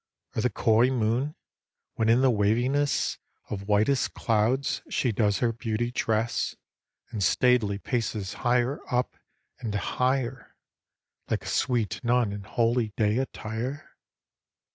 [0.35, 1.35] Or the coy moon,
[1.93, 3.19] when in the waviness
[3.51, 6.55] Of whitest clouds she does her beauty dress,
[7.11, 9.15] And staidly paces higher up,
[9.59, 10.55] and higher,
[11.29, 13.91] Like a sweet nun in holy day attire